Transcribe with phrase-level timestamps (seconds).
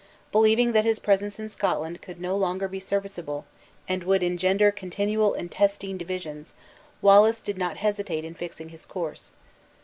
[0.31, 3.45] Believing that his presence in Scotland could no longer be serviceable,
[3.87, 6.55] and would engender continual intestine divisions,
[7.03, 9.31] Wallace did not hesitate in fixing his course.